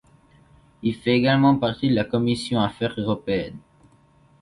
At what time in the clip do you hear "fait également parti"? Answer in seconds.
0.95-1.87